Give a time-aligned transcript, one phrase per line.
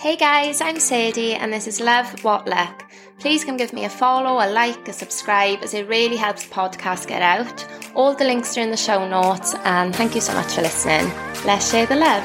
[0.00, 2.90] Hey guys, I'm Sadie and this is Love What Luck.
[3.18, 6.54] Please come give me a follow, a like, a subscribe as it really helps the
[6.54, 7.66] podcast get out.
[7.94, 11.06] All the links are in the show notes and thank you so much for listening.
[11.44, 12.24] Let's share the love.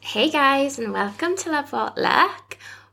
[0.00, 2.49] Hey guys and welcome to Love What Luck.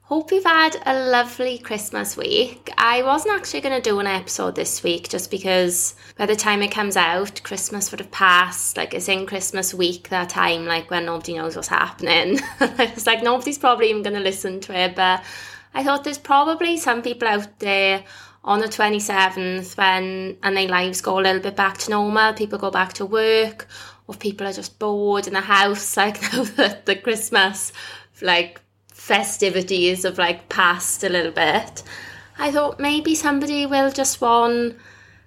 [0.07, 2.71] Hope you've had a lovely Christmas week.
[2.77, 6.61] I wasn't actually going to do an episode this week just because by the time
[6.61, 8.77] it comes out, Christmas would have passed.
[8.77, 12.39] Like, it's in Christmas week that time, like when nobody knows what's happening.
[12.61, 15.25] it's like nobody's probably even going to listen to it, but
[15.73, 18.05] I thought there's probably some people out there
[18.45, 22.31] on the 27th when and their lives go a little bit back to normal.
[22.31, 23.67] People go back to work,
[24.07, 27.73] or people are just bored in the house, like now that the Christmas,
[28.21, 28.61] like,
[29.07, 31.81] festivities of like passed a little bit,
[32.37, 34.75] I thought maybe somebody will just want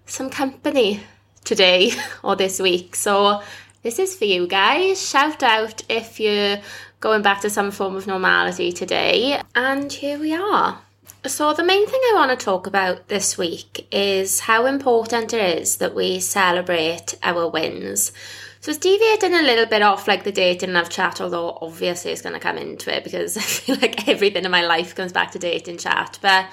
[0.05, 1.01] some company
[1.45, 2.95] today or this week.
[2.95, 3.43] So
[3.83, 5.01] this is for you guys.
[5.09, 6.59] Shout out if you're
[7.01, 9.41] going back to some form of normality today.
[9.55, 10.83] And here we are.
[11.27, 15.59] So, the main thing I want to talk about this week is how important it
[15.59, 18.13] is that we celebrate our wins.
[18.61, 22.13] So it's deviating a little bit off like the dating and love chat, although obviously
[22.13, 25.13] it's going to come into it because I feel like everything in my life comes
[25.13, 26.19] back to dating chat.
[26.21, 26.47] But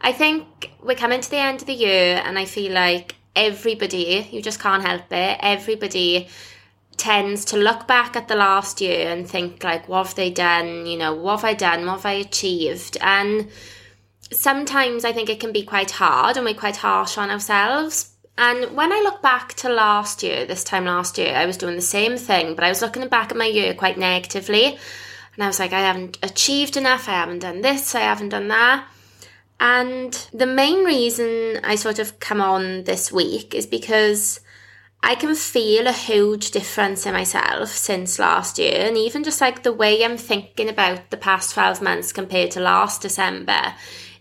[0.00, 4.26] I think we're coming to the end of the year and I feel like everybody,
[4.30, 6.28] you just can't help it, everybody
[6.96, 10.86] tends to look back at the last year and think like, what have they done?
[10.86, 11.84] You know, what have I done?
[11.84, 12.96] What have I achieved?
[13.02, 13.50] And
[14.32, 18.76] sometimes I think it can be quite hard and we're quite harsh on ourselves and
[18.76, 21.82] when I look back to last year, this time last year, I was doing the
[21.82, 24.78] same thing, but I was looking back at my year quite negatively.
[25.34, 28.48] And I was like, I haven't achieved enough, I haven't done this, I haven't done
[28.48, 28.86] that.
[29.60, 34.40] And the main reason I sort of come on this week is because
[35.02, 39.62] I can feel a huge difference in myself since last year, and even just like
[39.62, 43.74] the way I'm thinking about the past 12 months compared to last December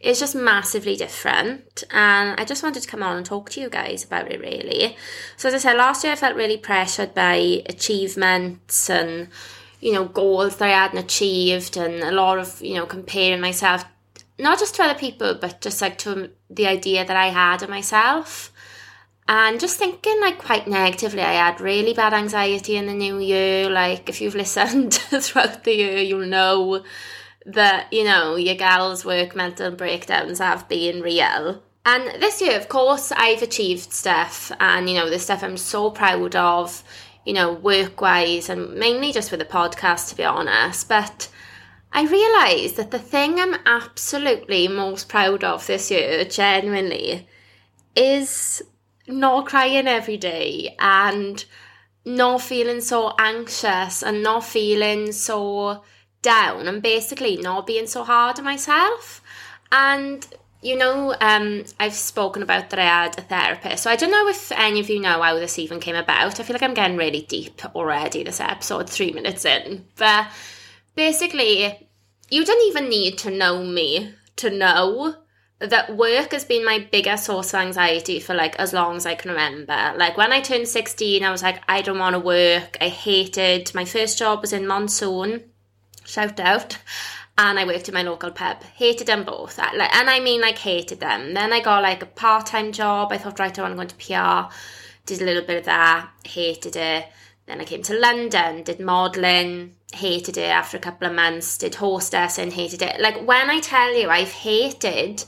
[0.04, 1.84] is just massively different.
[1.90, 4.98] And I just wanted to come on and talk to you guys about it really.
[5.38, 9.30] So, as I said, last year I felt really pressured by achievements and,
[9.80, 13.86] you know, goals that I hadn't achieved, and a lot of, you know, comparing myself
[14.38, 17.70] not just to other people, but just like to the idea that I had of
[17.70, 18.52] myself.
[19.28, 23.70] And just thinking like quite negatively, I had really bad anxiety in the new year.
[23.70, 26.84] Like, if you've listened throughout the year, you'll know
[27.46, 31.62] that, you know, your girl's work mental breakdowns have been real.
[31.86, 35.92] And this year, of course, I've achieved stuff, and you know, the stuff I'm so
[35.92, 36.84] proud of,
[37.26, 40.88] you know, work wise, and mainly just with the podcast, to be honest.
[40.88, 41.28] But
[41.92, 47.28] I realised that the thing I'm absolutely most proud of this year, genuinely,
[47.96, 48.62] is
[49.06, 51.44] not crying every day and
[52.06, 55.84] not feeling so anxious and not feeling so
[56.24, 59.22] down and basically not being so hard on myself.
[59.72, 60.26] And
[60.64, 63.84] you know, um, I've spoken about that I had a therapist.
[63.84, 66.40] So I don't know if any of you know how this even came about.
[66.40, 69.86] I feel like I'm getting really deep already this episode, three minutes in.
[69.98, 70.28] But
[70.96, 71.90] basically,
[72.30, 75.16] you don't even need to know me to know
[75.60, 79.16] that work has been my biggest source of anxiety for like as long as I
[79.16, 79.94] can remember.
[79.98, 82.78] Like when I turned 16, I was like, I don't want to work.
[82.80, 85.44] I hated my first job was in Monsoon
[86.06, 86.78] shout out.
[87.38, 88.64] And I worked in my local pub.
[88.76, 89.58] Hated them both.
[89.58, 91.34] and I mean, like, hated them.
[91.34, 93.12] Then I got like a part time job.
[93.12, 94.54] I thought, right, I want to go into PR.
[95.06, 96.10] Did a little bit of that.
[96.24, 97.08] Hated it.
[97.46, 101.76] Then I came to London, did modelling, hated it after a couple of months, did
[101.76, 103.02] hostess and hated it.
[103.02, 105.26] Like when I tell you I've hated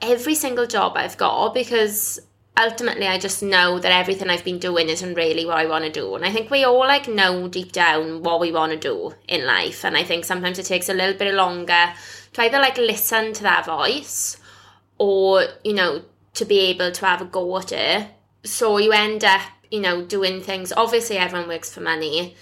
[0.00, 2.18] every single job I've got because
[2.56, 5.90] ultimately I just know that everything I've been doing isn't really what I want to
[5.90, 6.14] do.
[6.14, 9.46] And I think we all like know deep down what we want to do in
[9.46, 9.84] life.
[9.84, 11.92] And I think sometimes it takes a little bit longer
[12.32, 14.36] to either like listen to that voice
[14.98, 16.02] or, you know,
[16.34, 18.08] to be able to have a go at it.
[18.44, 20.72] So you end up, you know, doing things.
[20.76, 22.36] Obviously, everyone works for money.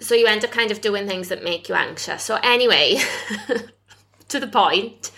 [0.00, 2.22] So you end up kind of doing things that make you anxious.
[2.22, 3.00] So, anyway,
[4.28, 5.10] to the point,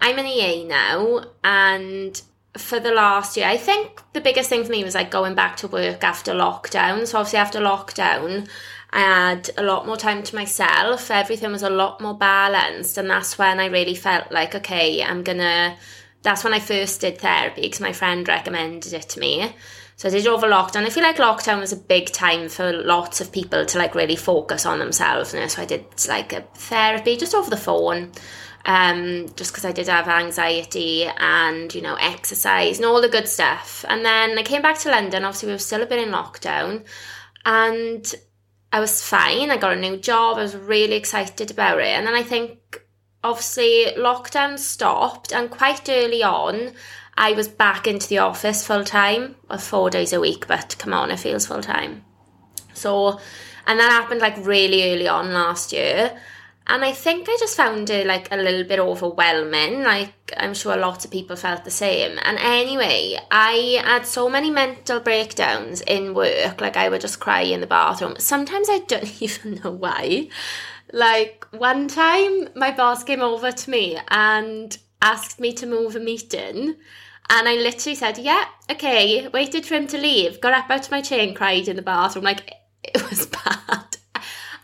[0.00, 2.20] I'm an EA now, and
[2.56, 3.46] for the last year.
[3.46, 7.06] I think the biggest thing for me was like going back to work after lockdown.
[7.06, 8.48] So obviously after lockdown,
[8.90, 11.10] I had a lot more time to myself.
[11.10, 15.22] Everything was a lot more balanced, and that's when I really felt like, okay, I'm
[15.22, 15.76] gonna.
[16.22, 19.54] That's when I first did therapy because my friend recommended it to me.
[19.96, 20.84] So I did over lockdown.
[20.84, 24.16] I feel like lockdown was a big time for lots of people to like really
[24.16, 25.32] focus on themselves.
[25.32, 28.12] And so I did like a therapy just over the phone
[28.66, 33.28] um, just because I did have anxiety and, you know, exercise and all the good
[33.28, 33.84] stuff.
[33.88, 36.84] And then I came back to London, obviously, we were still a bit in lockdown.
[37.44, 38.14] And
[38.72, 39.50] I was fine.
[39.50, 40.36] I got a new job.
[40.36, 41.86] I was really excited about it.
[41.86, 42.82] And then I think
[43.22, 46.72] obviously lockdown stopped and quite early on
[47.16, 50.92] I was back into the office full time, well, four days a week, but come
[50.92, 52.04] on, it feels full time.
[52.74, 53.18] So,
[53.66, 56.20] and that happened like really early on last year.
[56.68, 59.84] And I think I just found it like a little bit overwhelming.
[59.84, 62.18] Like, I'm sure lots of people felt the same.
[62.22, 66.60] And anyway, I had so many mental breakdowns in work.
[66.60, 68.16] Like, I would just cry in the bathroom.
[68.18, 70.28] Sometimes I don't even know why.
[70.92, 76.00] Like, one time my boss came over to me and asked me to move a
[76.00, 76.74] meeting.
[77.28, 80.90] And I literally said, Yeah, okay, waited for him to leave, got up out of
[80.90, 82.24] my chair and cried in the bathroom.
[82.24, 82.52] Like,
[82.82, 83.85] it was bad.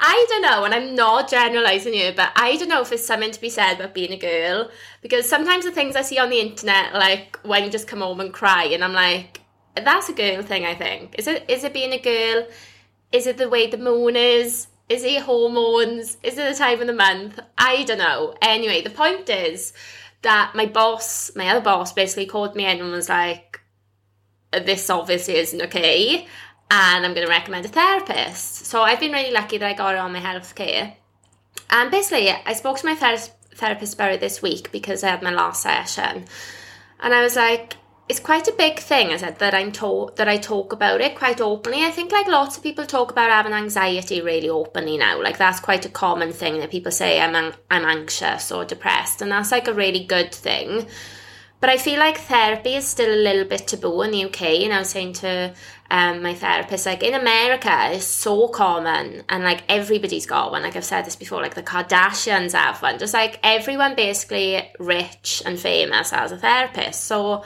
[0.04, 3.30] I don't know, and I'm not generalizing you, but I don't know if there's something
[3.30, 4.68] to be said about being a girl
[5.00, 8.18] because sometimes the things I see on the internet, like when you just come home
[8.18, 9.42] and cry, and I'm like,
[9.76, 10.64] that's a girl thing.
[10.64, 12.48] I think is it is it being a girl?
[13.12, 14.66] Is it the way the moon is?
[14.88, 16.16] Is it hormones?
[16.24, 17.38] Is it the time of the month?
[17.56, 18.34] I don't know.
[18.42, 19.72] Anyway, the point is
[20.22, 23.60] that my boss, my other boss, basically called me in and was like,
[24.50, 26.26] "This obviously isn't okay."
[26.70, 28.66] And I'm going to recommend a therapist.
[28.66, 30.94] So I've been really lucky that I got it on my healthcare.
[31.70, 35.22] And basically, I spoke to my ther- therapist about it this week because I had
[35.22, 36.24] my last session,
[37.00, 37.76] and I was like,
[38.08, 41.14] it's quite a big thing, I said, that I'm told that I talk about it
[41.16, 41.84] quite openly.
[41.84, 45.22] I think like lots of people talk about having anxiety really openly now.
[45.22, 49.22] Like that's quite a common thing that people say I'm an- I'm anxious or depressed,
[49.22, 50.86] and that's like a really good thing.
[51.60, 54.42] But I feel like therapy is still a little bit taboo in the UK.
[54.64, 55.54] And I was saying to
[55.92, 60.62] um, my therapist, like in America, it's so common and like everybody's got one.
[60.62, 62.98] Like I've said this before, like the Kardashians have one.
[62.98, 67.04] Just like everyone basically rich and famous has a therapist.
[67.04, 67.44] So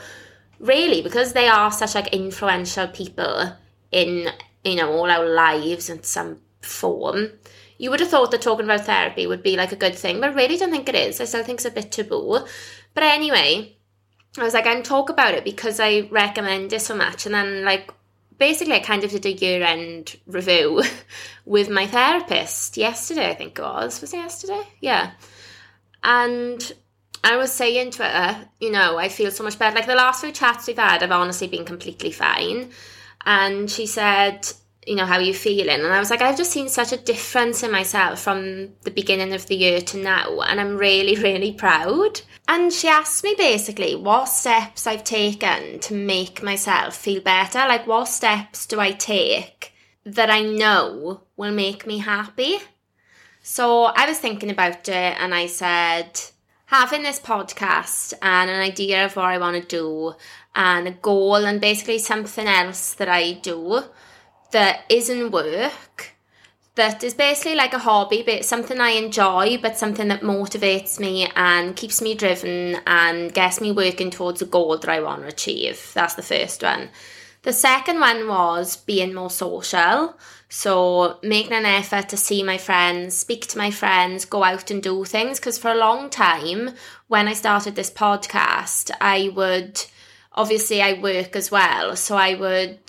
[0.59, 3.51] really, because they are such like influential people
[3.91, 4.29] in,
[4.63, 7.31] you know, all our lives in some form,
[7.77, 10.29] you would have thought that talking about therapy would be like a good thing, but
[10.29, 11.19] I really don't think it is.
[11.19, 12.39] I still think it's a bit taboo.
[12.93, 13.75] But anyway,
[14.37, 17.25] I was like, I'm talk about it because I recommend it so much.
[17.25, 17.91] And then, like,
[18.37, 20.83] basically, I kind of did a year end review
[21.45, 24.01] with my therapist yesterday, I think it was.
[24.01, 24.63] Was it yesterday?
[24.79, 25.11] Yeah.
[26.03, 26.73] And
[27.23, 29.75] I was saying to her, you know, I feel so much better.
[29.75, 32.69] Like, the last few chats we've had, I've honestly been completely fine.
[33.25, 34.47] And she said,
[34.87, 35.81] you know, how are you feeling?
[35.81, 39.33] And I was like, I've just seen such a difference in myself from the beginning
[39.33, 40.39] of the year to now.
[40.41, 42.21] And I'm really, really proud.
[42.47, 47.59] And she asked me basically what steps I've taken to make myself feel better.
[47.59, 49.73] Like, what steps do I take
[50.05, 52.59] that I know will make me happy?
[53.41, 56.19] So I was thinking about it and I said,
[56.67, 60.15] having this podcast and an idea of what I want to do
[60.55, 63.83] and a goal and basically something else that I do
[64.51, 66.17] that isn't work
[66.77, 71.27] that is basically like a hobby, but something I enjoy, but something that motivates me
[71.35, 75.27] and keeps me driven and gets me working towards a goal that I want to
[75.27, 75.91] achieve.
[75.93, 76.89] That's the first one.
[77.41, 80.15] The second one was being more social.
[80.49, 84.81] So, making an effort to see my friends, speak to my friends, go out and
[84.81, 85.39] do things.
[85.39, 86.71] Because for a long time,
[87.07, 89.83] when I started this podcast, I would
[90.33, 91.95] obviously I work as well.
[91.95, 92.79] So, I would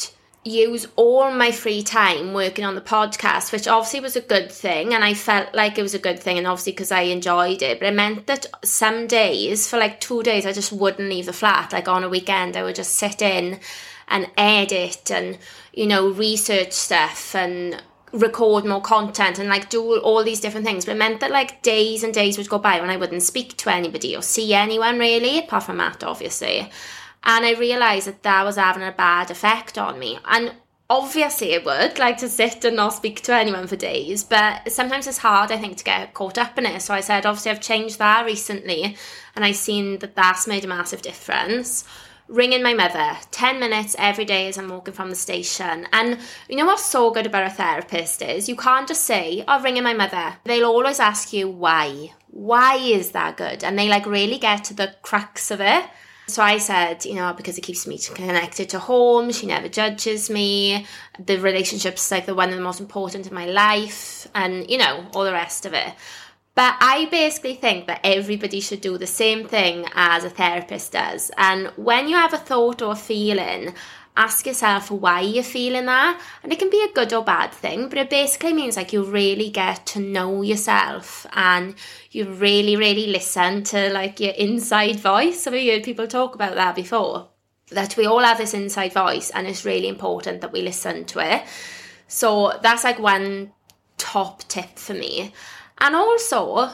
[0.48, 4.94] use all my free time working on the podcast, which obviously was a good thing.
[4.94, 7.78] And I felt like it was a good thing, and obviously because I enjoyed it.
[7.78, 11.32] But it meant that some days, for like two days, I just wouldn't leave the
[11.32, 11.73] flat.
[11.73, 13.61] Like on a weekend, I would just sit in
[14.08, 15.38] and edit and,
[15.73, 17.82] you know, research stuff and
[18.12, 20.84] record more content and like do all these different things.
[20.84, 23.56] But it meant that like days and days would go by when I wouldn't speak
[23.58, 26.70] to anybody or see anyone really, apart from Matt, obviously.
[27.25, 30.18] And I realised that that was having a bad effect on me.
[30.25, 30.54] And
[30.90, 34.25] obviously it would like to sit and not speak to anyone for days.
[34.25, 36.82] But sometimes it's hard i think to get caught up in it.
[36.82, 38.96] So i said obviously i've changed that recently
[39.37, 41.84] and i've seen that that's made a massive difference.
[42.28, 45.87] Ringing my mother 10 minutes every day as i'm walking from the station.
[45.92, 49.62] And you know what's so good about a therapist is you can't just say oh
[49.62, 50.37] ringing my mother.
[50.44, 52.12] They'll always ask you why.
[52.30, 53.64] Why is that good?
[53.64, 55.84] And they like really get to the crux of it
[56.28, 60.28] so I said, you know, because it keeps me connected to home, she never judges
[60.28, 60.87] me,
[61.18, 65.06] the relationship's like the one of the most important in my life, and, you know,
[65.14, 65.94] all the rest of it.
[66.54, 71.30] But I basically think that everybody should do the same thing as a therapist does.
[71.38, 73.75] And when you have a thought or a feeling,
[74.18, 76.20] ask yourself why you're feeling that.
[76.42, 79.04] And it can be a good or bad thing, but it basically means like you
[79.04, 81.76] really get to know yourself and
[82.10, 85.44] you really, really listen to like your inside voice.
[85.44, 87.28] Have you heard people talk about that before?
[87.70, 91.20] That we all have this inside voice and it's really important that we listen to
[91.20, 91.44] it.
[92.08, 93.52] So that's like one
[93.98, 95.32] top tip for me.
[95.78, 96.70] And also,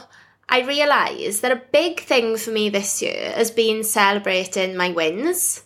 [0.49, 5.64] I realised that a big thing for me this year has been celebrating my wins.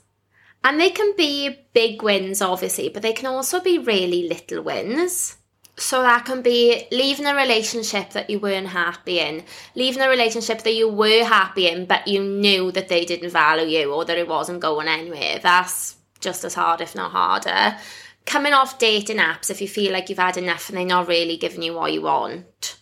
[0.64, 5.38] And they can be big wins, obviously, but they can also be really little wins.
[5.78, 9.44] So that can be leaving a relationship that you weren't happy in,
[9.76, 13.80] leaving a relationship that you were happy in, but you knew that they didn't value
[13.80, 15.40] you or that it wasn't going anywhere.
[15.42, 17.78] That's just as hard, if not harder.
[18.26, 21.38] Coming off dating apps if you feel like you've had enough and they're not really
[21.38, 22.79] giving you what you want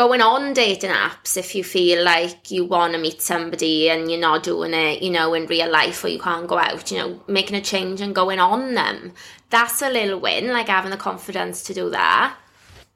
[0.00, 4.18] going on dating apps if you feel like you want to meet somebody and you're
[4.18, 7.22] not doing it, you know, in real life or you can't go out, you know,
[7.28, 9.12] making a change and going on them.
[9.50, 12.34] That's a little win, like having the confidence to do that.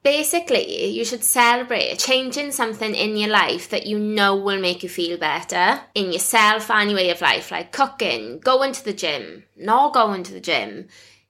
[0.01, 4.89] Basically, you should celebrate changing something in your life that you know will make you
[4.89, 9.43] feel better in yourself and your way of life, like cooking, going to the gym,
[9.55, 10.87] not going to the gym,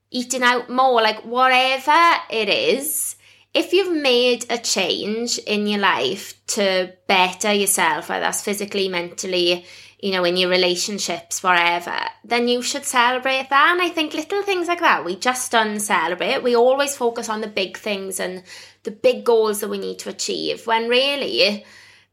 [0.10, 3.15] eating out more, like whatever it is
[3.56, 9.66] if you've made a change in your life to better yourself, whether that's physically, mentally,
[10.00, 13.70] you know, in your relationships, whatever, then you should celebrate that.
[13.72, 16.44] And I think little things like that, we just don't celebrate.
[16.44, 18.44] We always focus on the big things and
[18.84, 21.66] the big goals that we need to achieve, when really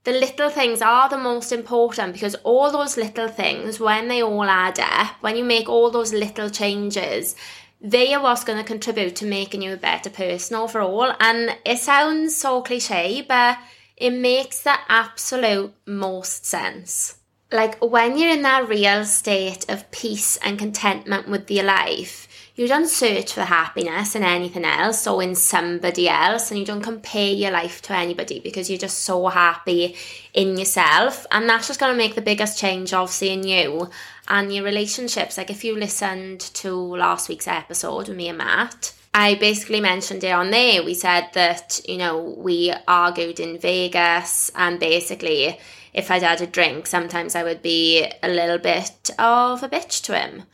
[0.04, 4.44] the little things are the most important because all those little things, when they all
[4.44, 7.37] add up, when you make all those little changes,
[7.82, 11.12] they are what's going to contribute to making you a better person overall.
[11.18, 13.58] And it sounds so cliche, but
[13.96, 17.18] it makes the absolute most sense.
[17.50, 22.28] Like when you're in that real state of peace and contentment with your life,
[22.62, 26.81] you don't search for happiness in anything else or in somebody else, and you don't
[26.81, 29.97] compare your life to anybody because you're just so happy
[30.33, 31.26] in yourself.
[31.33, 33.90] And that's just going to make the biggest change, of seeing you
[34.28, 35.37] and your relationships.
[35.37, 40.25] Like if you listened to last week's episode with me and Matt, I basically mentioned
[40.25, 40.85] it on there.
[40.85, 45.59] We said that, you know, we argued in Vegas and basically
[45.92, 50.02] if I'd had a drink, sometimes I would be a little bit of a bitch
[50.04, 50.45] to him.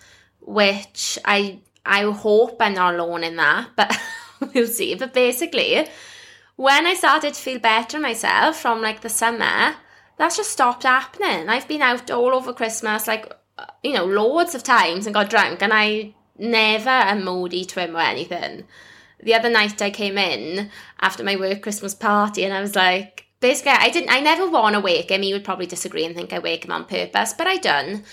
[0.40, 3.96] Which I I hope I'm not alone in that, but
[4.54, 4.94] we'll see.
[4.94, 5.86] But basically,
[6.56, 9.76] when I started to feel better myself from like the summer,
[10.16, 11.48] that's just stopped happening.
[11.48, 15.30] I've been out all over Christmas, like uh, you know, loads of times and got
[15.30, 18.64] drunk, and I never a moody him or anything.
[19.22, 20.70] The other night I came in
[21.00, 24.74] after my work Christmas party, and I was like, basically, I didn't, I never want
[24.74, 25.22] to wake him.
[25.22, 28.04] He would probably disagree and think I wake him on purpose, but I done.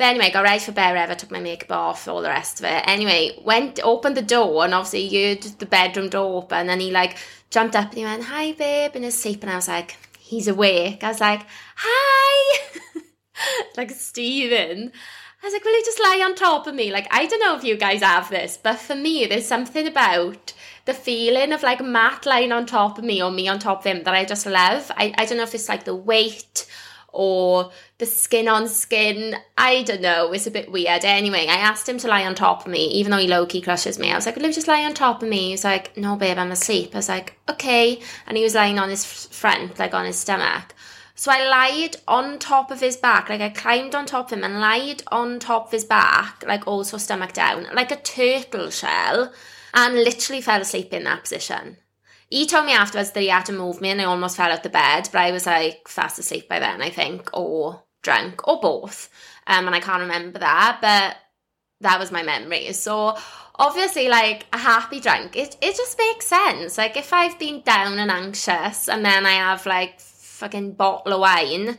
[0.00, 2.64] But anyway, got ready for bed, ever took my makeup off, all the rest of
[2.64, 2.84] it.
[2.86, 6.90] Anyway, went, opened the door, and obviously you heard the bedroom door open, and he
[6.90, 7.18] like
[7.50, 9.42] jumped up and he went, Hi, babe, in his sleep.
[9.42, 11.04] And I was like, He's awake.
[11.04, 11.42] I was like,
[11.76, 12.60] Hi.
[13.76, 14.90] like Stephen.
[15.42, 16.90] I was like, will you just lie on top of me?
[16.90, 20.54] Like, I don't know if you guys have this, but for me, there's something about
[20.86, 23.84] the feeling of like Matt lying on top of me or me on top of
[23.84, 24.90] him that I just love.
[24.96, 26.66] I, I don't know if it's like the weight
[27.12, 29.36] or the skin on skin.
[29.56, 30.32] I don't know.
[30.32, 31.04] It's a bit weird.
[31.04, 33.60] Anyway, I asked him to lie on top of me, even though he low key
[33.60, 34.10] crushes me.
[34.10, 35.46] I was like, you just lie on top of me?
[35.46, 36.90] He was like, No, babe, I'm asleep.
[36.94, 38.00] I was like, Okay.
[38.26, 40.74] And he was lying on his front, like on his stomach.
[41.20, 44.42] So I lied on top of his back, like I climbed on top of him
[44.42, 49.30] and lied on top of his back, like also stomach down, like a turtle shell,
[49.74, 51.76] and literally fell asleep in that position.
[52.30, 54.62] He told me afterwards that he had to move me and I almost fell out
[54.62, 58.60] the bed, but I was like fast asleep by then, I think, or drunk, or
[58.60, 59.10] both.
[59.46, 61.16] Um, and I can't remember that, but
[61.80, 62.72] that was my memory.
[62.72, 63.16] So
[63.56, 66.78] obviously like a happy drunk, it, it just makes sense.
[66.78, 71.20] Like if I've been down and anxious and then I have like fucking bottle of
[71.20, 71.78] wine,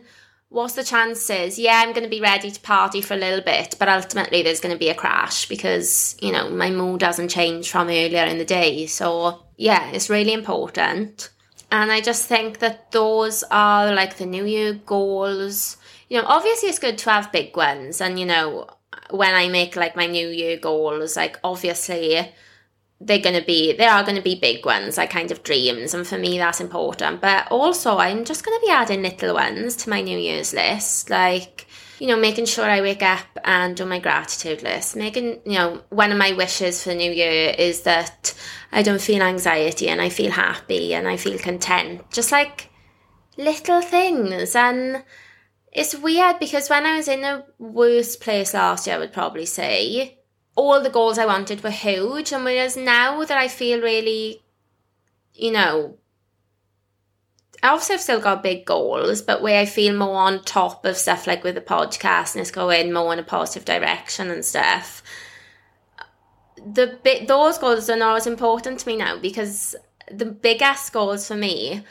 [0.52, 1.58] what's the chances?
[1.58, 4.60] Yeah, I'm going to be ready to party for a little bit, but ultimately there's
[4.60, 8.38] going to be a crash because, you know, my mood hasn't changed from earlier in
[8.38, 8.86] the day.
[8.86, 11.30] So, yeah, it's really important.
[11.72, 15.78] And I just think that those are like the New Year goals.
[16.10, 18.02] You know, obviously it's good to have big ones.
[18.02, 18.68] And, you know,
[19.10, 22.30] when I make like my New Year goals, like obviously
[23.04, 25.94] they're going to be there are going to be big ones like kind of dreams
[25.94, 27.20] and for me that's important.
[27.22, 31.10] But also i'm just going to be adding little ones to my new year's list
[31.10, 31.68] like
[32.00, 34.96] you know making sure i wake up and do my gratitude list.
[34.96, 38.34] Making you know one of my wishes for the new year is that
[38.72, 42.10] i don't feel anxiety and i feel happy and i feel content.
[42.12, 42.70] Just like
[43.38, 44.56] little things.
[44.56, 45.04] And
[45.72, 49.46] it's weird because when i was in the worst place last year i would probably
[49.46, 50.18] say
[50.56, 52.32] all the goals I wanted were huge.
[52.32, 54.42] And whereas now that I feel really,
[55.34, 55.98] you know,
[57.64, 61.28] obviously I've still got big goals, but where I feel more on top of stuff
[61.28, 65.04] like with the podcast and it's going more in a positive direction and stuff.
[66.64, 69.76] The bit those goals are not as important to me now because
[70.12, 71.84] the biggest goals for me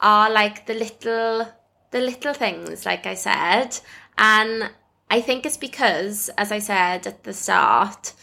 [0.00, 1.48] are like the little
[1.90, 3.78] the little things, like I said.
[4.18, 4.70] And
[5.10, 8.14] I think it's because, as I said at the start,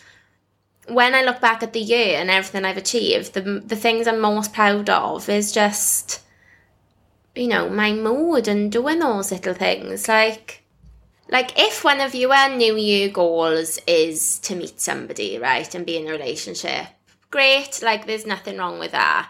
[0.88, 4.20] when I look back at the year and everything I've achieved, the the things I'm
[4.20, 6.22] most proud of is just,
[7.36, 10.08] you know, my mood and doing those little things.
[10.08, 10.64] Like,
[11.30, 15.98] like if one of your New Year goals is to meet somebody, right, and be
[15.98, 16.88] in a relationship,
[17.30, 17.82] great.
[17.82, 19.30] Like, there's nothing wrong with that.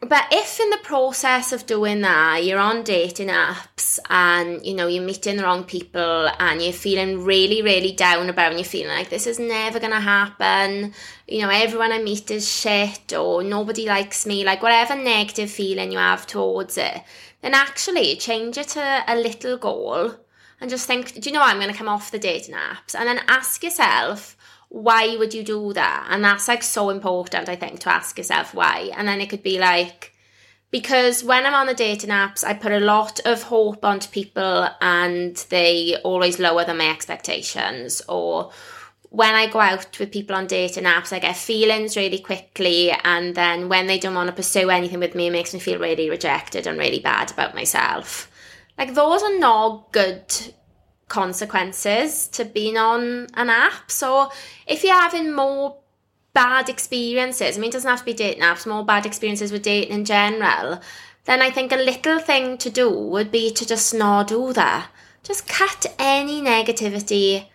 [0.00, 4.86] But if in the process of doing that, you're on dating apps and you know
[4.86, 8.96] you're meeting the wrong people and you're feeling really, really down about and you're feeling
[8.96, 10.94] like this is never gonna happen,
[11.28, 15.92] you know, everyone I meet is shit or nobody likes me, like whatever negative feeling
[15.92, 17.02] you have towards it,
[17.42, 20.14] then actually change it to a little goal
[20.62, 22.94] and just think, do you know what, I'm gonna come off the dating apps.
[22.94, 24.34] And then ask yourself,
[24.70, 26.06] why would you do that?
[26.10, 28.90] And that's like so important, I think, to ask yourself why.
[28.96, 30.14] And then it could be like,
[30.70, 34.68] because when I'm on the dating apps, I put a lot of hope onto people
[34.80, 38.00] and they always lower than my expectations.
[38.08, 38.52] Or
[39.08, 42.92] when I go out with people on dating apps, I get feelings really quickly.
[43.02, 45.80] And then when they don't want to pursue anything with me, it makes me feel
[45.80, 48.30] really rejected and really bad about myself.
[48.78, 50.32] Like, those are not good
[51.10, 53.90] consequences to being on an app.
[53.90, 54.32] So
[54.66, 55.76] if you're having more
[56.32, 59.62] bad experiences, I mean, it doesn't have to be dating apps, more bad experiences with
[59.62, 60.80] dating in general,
[61.26, 64.88] then I think a little thing to do would be to just not do that.
[65.22, 67.46] Just cut any negativity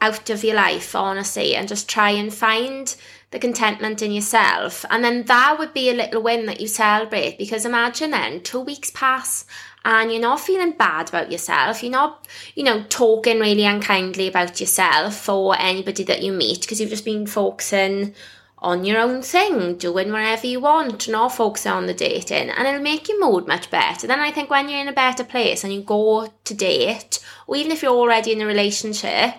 [0.00, 2.96] out of your life, honestly, and just try and find
[3.30, 4.84] the contentment in yourself.
[4.90, 8.60] And then that would be a little win that you celebrate because imagine then two
[8.60, 9.44] weeks pass
[9.86, 11.80] and you're not feeling bad about yourself.
[11.80, 12.26] You're not,
[12.56, 17.04] you know, talking really unkindly about yourself or anybody that you meet because you've just
[17.04, 18.12] been focusing
[18.58, 22.82] on your own thing, doing whatever you want, not focusing on the dating, and it'll
[22.82, 24.08] make your mood much better.
[24.08, 27.54] Then I think when you're in a better place and you go to date, or
[27.54, 29.34] even if you're already in a relationship,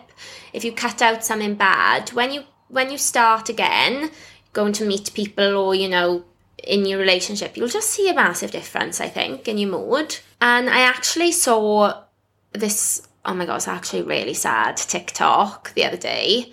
[0.54, 4.12] if you cut out something bad, when you when you start again,
[4.54, 6.24] going to meet people or you know
[6.63, 10.17] in your relationship, you'll just see a massive difference, I think, in your mood.
[10.41, 12.04] And I actually saw
[12.54, 16.52] this, oh my god, it's actually really sad TikTok the other day.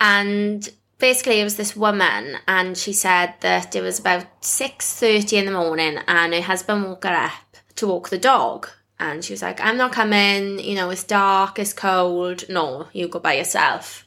[0.00, 0.68] And
[0.98, 5.52] basically it was this woman and she said that it was about 6.30 in the
[5.52, 8.68] morning and her husband woke her up to walk the dog.
[8.98, 12.44] And she was like, I'm not coming, you know, it's dark, it's cold.
[12.48, 14.03] No, you go by yourself.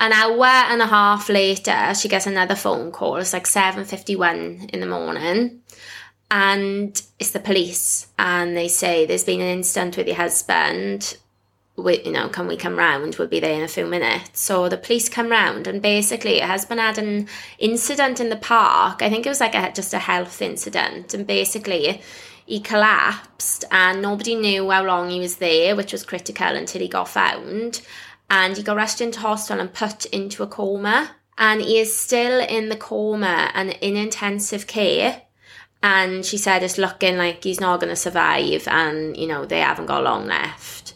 [0.00, 3.16] An hour and a half later, she gets another phone call.
[3.16, 5.62] It's like 7.51 in the morning.
[6.30, 8.06] And it's the police.
[8.16, 11.16] And they say, there's been an incident with your husband.
[11.74, 13.16] We, you know, can we come round?
[13.16, 14.40] We'll be there in a few minutes.
[14.40, 19.00] So the police come round, and basically, her husband had an incident in the park.
[19.00, 22.02] I think it was like a, just a health incident, and basically,
[22.46, 26.88] he collapsed, and nobody knew how long he was there, which was critical until he
[26.88, 27.80] got found
[28.30, 31.12] and he got rushed into hospital and put into a coma.
[31.36, 35.22] And he is still in the coma and in intensive care.
[35.82, 39.60] And she said it's looking like he's not going to survive, and you know, they
[39.60, 40.94] haven't got long left.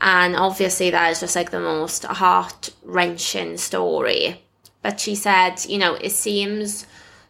[0.00, 4.40] And obviously, that is just like the most heart wrenching story.
[4.82, 6.86] But she said, you know, it seems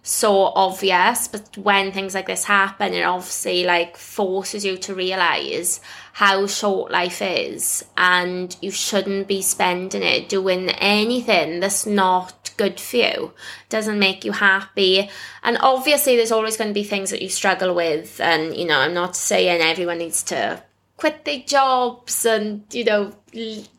[0.07, 5.81] so obvious, but when things like this happen, it obviously like forces you to realize
[6.13, 12.79] how short life is and you shouldn't be spending it doing anything that's not good
[12.79, 13.33] for you.
[13.71, 15.09] Doesn't make you happy.
[15.43, 18.79] And obviously there's always going to be things that you struggle with and you know
[18.79, 20.63] i'm not saying everyone needs to
[20.97, 23.13] quit their jobs and you know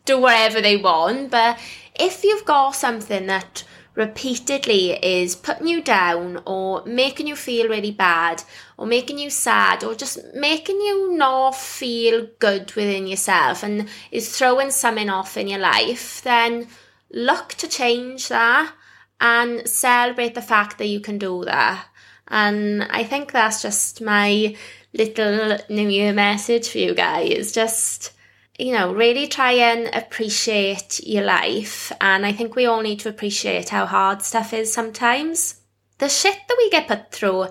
[0.04, 1.58] do whatever they want but
[1.98, 3.64] if you've got something that
[3.96, 8.42] repeatedly is putting you down or making you feel really bad
[8.76, 14.36] or making you sad or just making you not feel good within yourself and is
[14.36, 16.68] throwing something off in your life, then
[17.10, 18.70] look to change that
[19.18, 21.86] and celebrate the fact that you can do that.
[22.28, 24.54] And I think that's just my
[24.92, 27.52] little New Year message for you guys.
[27.52, 28.12] Just
[28.58, 31.92] you know, really try and appreciate your life.
[32.00, 35.60] And I think we all need to appreciate how hard stuff is sometimes.
[35.98, 37.46] The shit that we get put through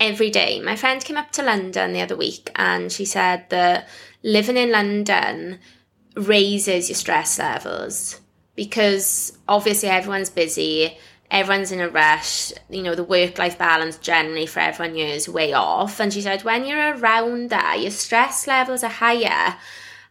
[0.00, 0.60] every day.
[0.60, 3.88] My friend came up to London the other week and she said that
[4.22, 5.58] living in London
[6.14, 8.20] raises your stress levels
[8.54, 10.96] because obviously everyone's busy,
[11.30, 15.52] everyone's in a rush, you know, the work life balance generally for everyone is way
[15.52, 16.00] off.
[16.00, 19.56] And she said, when you're around that, your stress levels are higher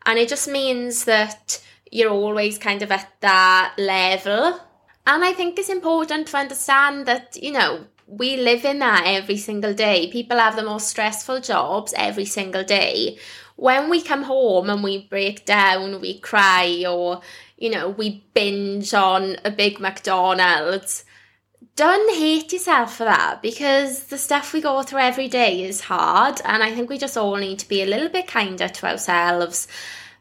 [0.05, 4.59] and it just means that you're always kind of at that level.
[5.07, 9.37] And I think it's important to understand that, you know, we live in that every
[9.37, 10.11] single day.
[10.11, 13.17] People have the most stressful jobs every single day.
[13.55, 17.21] When we come home and we break down, we cry, or,
[17.57, 21.04] you know, we binge on a big McDonald's,
[21.75, 26.39] don't hate yourself for that because the stuff we go through every day is hard.
[26.45, 29.67] And I think we just all need to be a little bit kinder to ourselves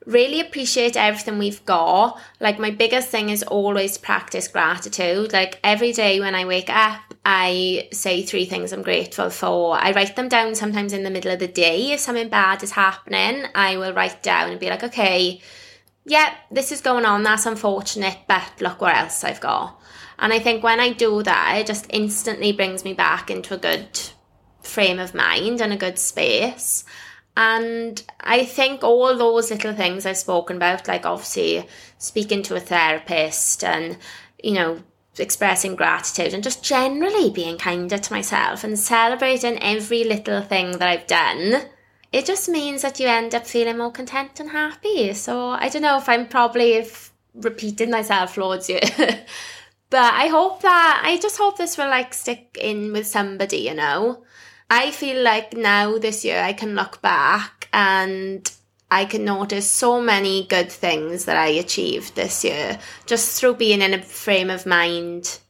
[0.07, 2.21] really appreciate everything we've got.
[2.41, 5.33] Like, my biggest thing is always practice gratitude.
[5.33, 9.77] Like, every day when I wake up, I say three things I'm grateful for.
[9.77, 11.93] I write them down sometimes in the middle of the day.
[11.93, 15.41] If something bad is happening, I will write down and be like, okay,
[16.05, 17.23] yeah, this is going on.
[17.23, 19.81] That's unfortunate, but look what else I've got.
[20.19, 23.59] And I think when I do that, it just instantly brings me back into a
[23.59, 24.01] good
[24.63, 26.85] frame of mind and a good space.
[27.37, 31.67] And I think all those little things I've spoken about, like obviously
[31.99, 33.97] speaking to a therapist and,
[34.43, 34.83] you know,
[35.19, 40.89] expressing gratitude and just generally being kinder to myself and celebrating every little thing that
[40.89, 41.69] I've done,
[42.15, 45.13] it just means that you end up feeling more content and happy.
[45.15, 48.79] So I don't know if I'm probably if repeating myself loads here.
[49.91, 53.75] but I hope that I just hope this will like stick in with somebody, you
[53.75, 54.23] know.
[54.71, 58.49] I feel like now this year I can look back and
[58.93, 63.83] I can notice so many good things that I achieved this year just through being
[63.83, 65.41] in a frame of mind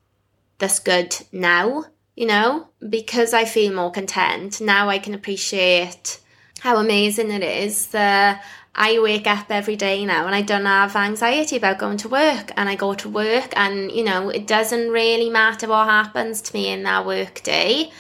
[0.56, 1.84] that's good now,
[2.16, 4.62] you know, because I feel more content.
[4.62, 6.20] Now I can appreciate
[6.64, 8.42] how amazing it is that
[8.74, 12.52] I wake up every day now and I don't have anxiety about going to work
[12.56, 16.54] and I go to work and you know it doesn't really matter what happens to
[16.54, 17.92] me in that work day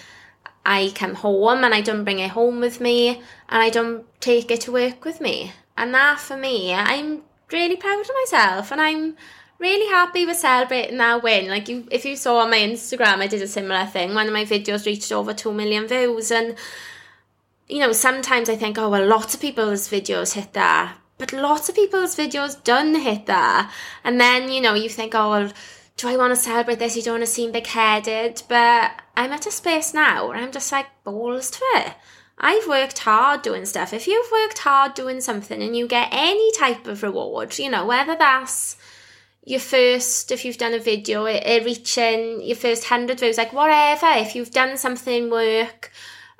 [0.64, 4.50] I come home and I don't bring it home with me and I don't take
[4.50, 5.52] it to work with me.
[5.76, 7.20] And that for me, I'm
[7.52, 9.14] really proud of myself and I'm
[9.58, 11.48] really happy with celebrating that win.
[11.48, 14.14] Like you if you saw on my Instagram I did a similar thing.
[14.14, 16.56] One of my videos reached over two million views and
[17.74, 20.96] you know, sometimes I think, oh well lots of people's videos hit that.
[21.18, 23.72] But lots of people's videos don't hit that.
[24.04, 25.52] And then, you know, you think, oh well
[25.96, 26.96] do I want to celebrate this?
[26.96, 28.42] You don't want to seem big headed.
[28.48, 31.94] But I'm at a space now where I'm just like balls to it.
[32.38, 33.92] I've worked hard doing stuff.
[33.92, 37.86] If you've worked hard doing something and you get any type of reward, you know,
[37.86, 38.76] whether that's
[39.44, 44.06] your first, if you've done a video, it, reaching your first 100 views, like whatever,
[44.12, 45.90] if you've done something work,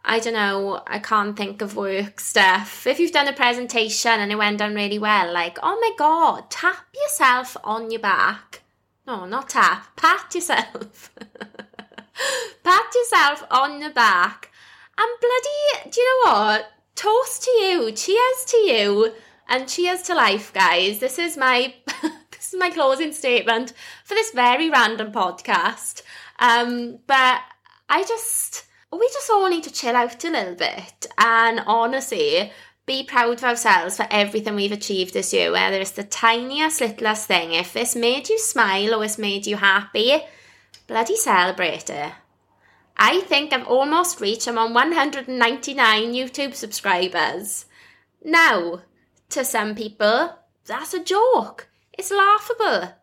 [0.07, 2.87] I don't know, I can't think of work stuff.
[2.87, 6.51] If you've done a presentation and it went down really well, like, oh my god,
[6.51, 8.65] tap yourself on your back
[9.07, 9.97] no, not tap.
[9.97, 11.13] Pat yourself.
[12.65, 14.51] Pat yourself on the back.
[14.97, 16.73] And bloody, do you know what?
[16.95, 17.93] Toast to you.
[17.93, 19.13] Cheers to you.
[19.47, 21.01] And cheers to life, guys.
[21.01, 21.75] This is my
[22.31, 26.01] this is my closing statement for this very random podcast.
[26.39, 27.43] Um, but
[27.91, 28.65] I just
[28.99, 31.07] we just all need to chill out a little bit.
[31.19, 32.53] And honestly,
[32.87, 37.27] be proud of ourselves for everything we've achieved this year, whether it's the tiniest, littlest
[37.27, 37.53] thing.
[37.53, 40.21] If it's made you smile or it's made you happy,
[40.87, 42.13] bloody celebrate it.
[42.97, 47.67] I think I've almost reached, I'm on 199 YouTube subscribers.
[48.23, 48.83] Now,
[49.31, 51.69] to some people, that's a joke.
[51.93, 52.95] It's laughable.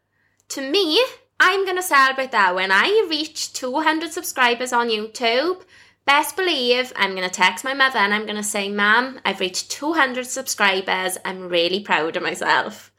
[0.49, 1.03] To me,
[1.43, 5.63] I'm going to celebrate that when I reach 200 subscribers on YouTube
[6.05, 9.39] Best believe I'm going to text my mother and I'm going to say, Mum, I've
[9.39, 11.17] reached 200 subscribers.
[11.23, 12.91] I'm really proud of myself.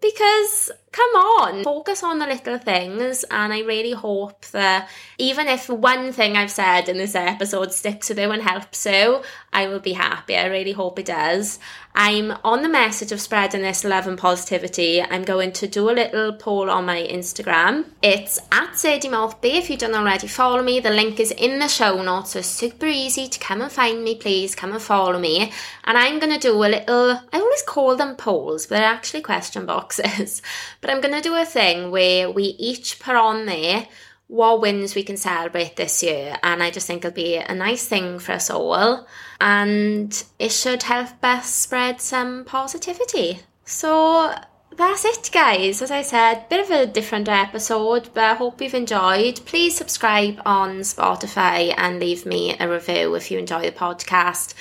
[0.00, 3.24] Because, come on, focus on the little things.
[3.24, 8.10] And I really hope that even if one thing I've said in this episode sticks
[8.10, 10.36] with you and helps you, I will be happy.
[10.36, 11.58] I really hope it does.
[11.96, 15.00] I'm on the message of spreading this love and positivity.
[15.00, 17.84] I'm going to do a little poll on my Instagram.
[18.02, 19.50] It's at Sadie Maltby.
[19.50, 22.32] If you don't already follow me, the link is in the show notes.
[22.32, 24.56] So super easy to come and find me, please.
[24.56, 25.52] Come and follow me.
[25.84, 29.22] And I'm going to do a little, I always call them polls, but they're actually
[29.22, 30.42] question boxes.
[30.84, 33.88] but I'm going to do a thing where we each put on there
[34.26, 36.36] what wins we can celebrate this year.
[36.42, 39.06] And I just think it'll be a nice thing for us all.
[39.40, 43.40] And it should help us spread some positivity.
[43.64, 44.34] So
[44.76, 45.80] that's it, guys.
[45.80, 49.40] As I said, bit of a different episode, but I hope you've enjoyed.
[49.46, 54.52] Please subscribe on Spotify and leave me a review if you enjoy the podcast.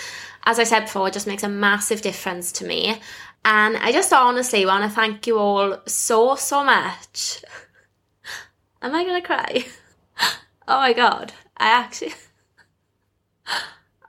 [0.46, 3.02] As I said before, it just makes a massive difference to me.
[3.46, 7.44] And I just honestly want to thank you all so, so much
[8.84, 9.66] Am I gonna cry?
[10.68, 11.34] oh my god.
[11.58, 12.14] I actually.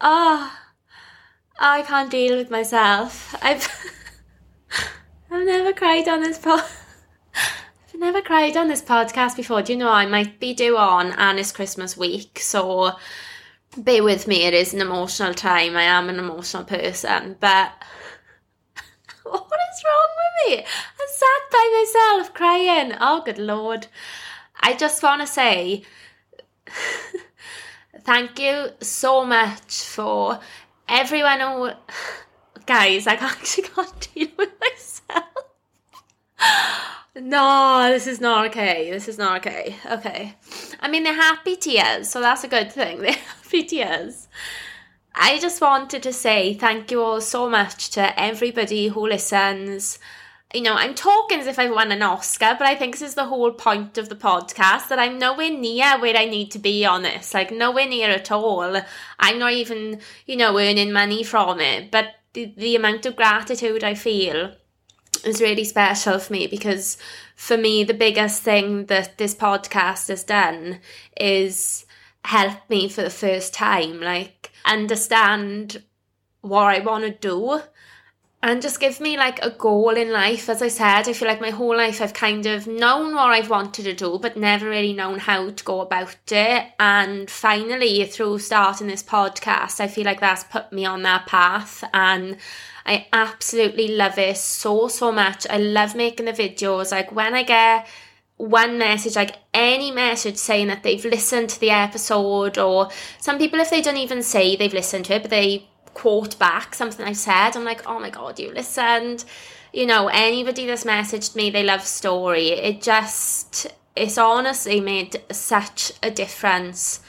[0.06, 0.52] Oh,
[1.58, 3.34] I can't deal with myself.
[3.40, 3.66] I've.
[5.30, 6.62] I've never cried on this pod.
[7.34, 9.62] I've never cried on this podcast before.
[9.62, 12.96] Do you know I might be due on and it's Christmas week, so
[13.78, 14.42] bear with me.
[14.42, 15.74] It is an emotional time.
[15.74, 17.72] I am an emotional person, but
[19.74, 20.66] is wrong with me?
[21.00, 22.92] I sat by myself crying.
[23.00, 23.86] Oh, good lord.
[24.60, 25.82] I just want to say
[28.00, 30.40] thank you so much for
[30.88, 31.70] everyone who.
[32.66, 35.24] Guys, I actually can't deal with myself.
[37.16, 38.90] No, this is not okay.
[38.90, 39.76] This is not okay.
[39.86, 40.34] Okay.
[40.80, 42.98] I mean, they're happy tears, so that's a good thing.
[42.98, 44.26] They're happy tears.
[45.14, 49.98] I just wanted to say thank you all so much to everybody who listens.
[50.52, 53.14] You know, I'm talking as if I won an Oscar, but I think this is
[53.14, 56.84] the whole point of the podcast that I'm nowhere near where I need to be
[56.84, 57.32] on this.
[57.34, 58.80] Like, nowhere near at all.
[59.18, 61.90] I'm not even, you know, earning money from it.
[61.90, 64.52] But the, the amount of gratitude I feel
[65.24, 66.98] is really special for me because
[67.34, 70.80] for me the biggest thing that this podcast has done
[71.16, 71.86] is
[72.24, 74.33] help me for the first time like
[74.64, 75.82] understand
[76.40, 77.60] what I want to do
[78.42, 81.40] and just give me like a goal in life as I said I feel like
[81.40, 84.92] my whole life I've kind of known what I've wanted to do but never really
[84.92, 90.20] known how to go about it and finally through starting this podcast I feel like
[90.20, 92.36] that's put me on that path and
[92.86, 95.46] I absolutely love it so, so much.
[95.48, 96.92] I love making the videos.
[96.92, 97.86] Like when I get
[98.44, 103.58] one message, like any message saying that they've listened to the episode, or some people,
[103.60, 107.12] if they don't even say they've listened to it, but they quote back something I
[107.12, 109.24] said, I'm like, oh my God, you listened.
[109.72, 112.48] You know, anybody that's messaged me, they love story.
[112.48, 117.00] It just, it's honestly made such a difference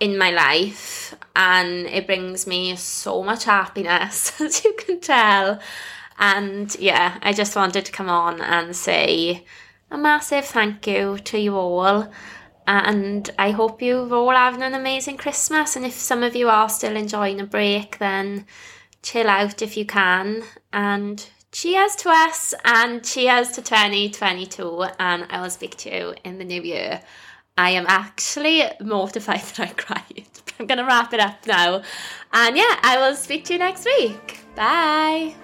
[0.00, 5.60] in my life and it brings me so much happiness as you can tell
[6.18, 9.44] and yeah i just wanted to come on and say
[9.92, 12.06] a massive thank you to you all uh,
[12.66, 16.68] and i hope you're all having an amazing christmas and if some of you are
[16.68, 18.46] still enjoying a break then
[19.02, 25.40] chill out if you can and cheers to us and cheers to 2022 and i
[25.42, 27.00] will speak to you in the new year
[27.54, 30.26] I am actually mortified that I cried.
[30.58, 31.82] I'm going to wrap it up now.
[32.32, 34.38] And yeah, I will speak to you next week.
[34.54, 35.34] Bye.